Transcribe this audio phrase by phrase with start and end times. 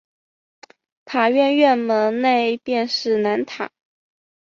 [1.05, 3.69] 塔院院门内便是南塔。